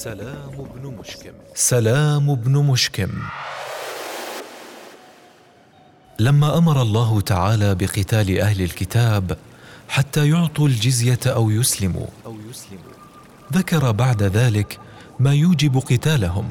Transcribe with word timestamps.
سلام 0.00 0.68
بن 0.74 0.94
مشكم. 1.00 1.32
سلام 1.54 2.34
بن 2.34 2.52
مشكم. 2.52 3.08
لما 6.18 6.58
أمر 6.58 6.82
الله 6.82 7.20
تعالى 7.20 7.74
بقتال 7.74 8.40
أهل 8.40 8.62
الكتاب 8.62 9.36
حتى 9.88 10.28
يعطوا 10.28 10.68
الجزية 10.68 11.18
أو 11.26 11.50
يسلموا. 11.50 12.06
ذكر 13.52 13.92
بعد 13.92 14.22
ذلك 14.22 14.78
ما 15.18 15.34
يوجب 15.34 15.78
قتالهم 15.78 16.50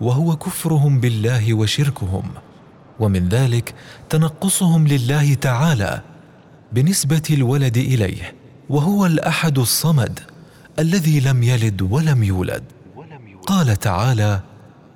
وهو 0.00 0.36
كفرهم 0.36 1.00
بالله 1.00 1.54
وشركهم 1.54 2.30
ومن 3.00 3.28
ذلك 3.28 3.74
تنقصهم 4.10 4.88
لله 4.88 5.34
تعالى 5.34 6.00
بنسبة 6.72 7.22
الولد 7.30 7.76
إليه 7.76 8.34
وهو 8.68 9.06
الأحد 9.06 9.58
الصمد. 9.58 10.33
الذي 10.78 11.20
لم 11.20 11.42
يلد 11.42 11.82
ولم 11.82 12.22
يولد. 12.22 12.62
قال 13.46 13.76
تعالى 13.76 14.40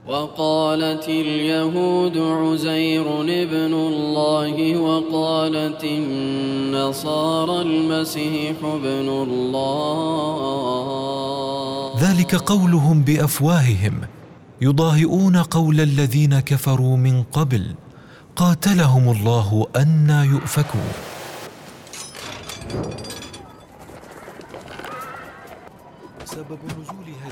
وقالت 0.09 1.09
اليهود 1.09 2.19
عزير 2.19 3.21
ابن 3.21 3.75
الله 3.75 4.77
وقالت 4.77 5.85
النصارى 5.85 7.63
المسيح 7.63 8.57
ابن 8.65 9.09
الله. 9.09 9.69
ذلك 12.01 12.35
قولهم 12.35 13.03
بأفواههم 13.03 14.01
يضاهئون 14.61 15.37
قول 15.37 15.81
الذين 15.81 16.41
كفروا 16.41 16.97
من 16.97 17.23
قبل. 17.23 17.75
قاتلهم 18.37 19.09
الله 19.09 19.67
أنى 19.77 20.27
يؤفكون. 20.27 21.18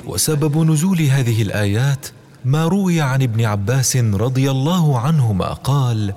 وسبب 0.07 0.59
نزول 0.59 1.03
هذه 1.03 1.43
الآيات. 1.43 2.07
ما 2.45 2.67
روي 2.67 3.01
عن 3.01 3.23
ابن 3.23 3.45
عباس 3.45 3.97
رضي 3.97 4.51
الله 4.51 4.99
عنهما 4.99 5.53
قال 5.53 6.15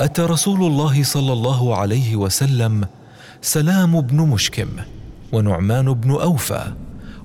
أتى 0.00 0.22
رسول 0.22 0.62
الله 0.64 1.02
صلى 1.02 1.32
الله 1.32 1.76
عليه 1.76 2.16
وسلم 2.16 2.88
سلام 3.42 4.00
بن 4.00 4.16
مشكم 4.16 4.68
ونعمان 5.32 5.92
بن 5.92 6.10
أوفى 6.10 6.72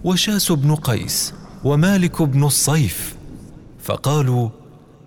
وشاس 0.03 0.51
بن 0.51 0.75
قيس 0.75 1.33
ومالك 1.63 2.21
بن 2.21 2.43
الصيف 2.43 3.15
فقالوا 3.83 4.49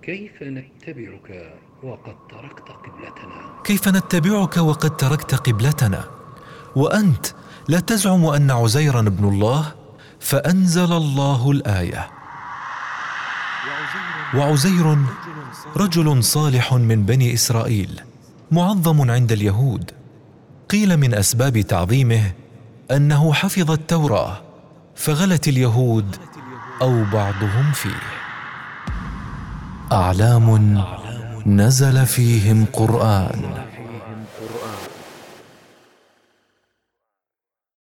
كيف 0.01 0.43
نتبعك 0.43 1.53
وقد 1.83 2.15
تركت 2.29 2.67
قبلتنا؟ 2.69 3.63
كيف 3.63 3.87
نتبعك 3.87 4.57
وقد 4.57 4.97
تركت 4.97 5.35
قبلتنا؟ 5.35 6.03
وأنت 6.75 7.25
لا 7.69 7.79
تزعم 7.79 8.25
أن 8.25 8.51
عزيرا 8.51 8.99
ابن 8.99 9.29
الله 9.29 9.71
فأنزل 10.19 10.93
الله 10.93 11.51
الآية. 11.51 12.09
وعزير 14.35 14.97
رجل 15.77 16.23
صالح 16.23 16.73
من 16.73 17.03
بني 17.05 17.33
إسرائيل 17.33 18.01
معظم 18.51 19.11
عند 19.11 19.31
اليهود. 19.31 19.91
قيل 20.69 20.97
من 20.97 21.13
أسباب 21.13 21.61
تعظيمه 21.61 22.31
أنه 22.91 23.33
حفظ 23.33 23.71
التوراة 23.71 24.41
فغلت 24.95 25.47
اليهود 25.47 26.15
أو 26.81 27.03
بعضهم 27.03 27.71
فيه. 27.71 28.01
أعلام 29.91 30.77
نزل 31.45 32.05
فيهم 32.05 32.65
قرآن. 32.73 33.65